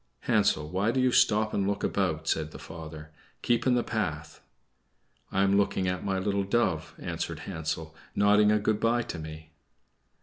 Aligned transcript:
"Hansel, 0.21 0.67
why 0.67 0.89
do 0.89 0.99
you 0.99 1.11
stop 1.11 1.53
and 1.53 1.67
look 1.67 1.83
about?" 1.83 2.27
said 2.27 2.49
the 2.49 2.57
father. 2.57 3.11
"Keep 3.43 3.67
in 3.67 3.75
the 3.75 3.83
path." 3.83 4.41
"I 5.31 5.43
am 5.43 5.55
looking 5.57 5.87
at 5.87 6.03
my 6.03 6.17
little 6.17 6.43
dove," 6.43 6.95
answered 6.97 7.41
Hansel, 7.41 7.93
"nodding 8.15 8.51
a 8.51 8.57
good 8.57 8.79
bye 8.79 9.03
to 9.03 9.19
me." 9.19 9.51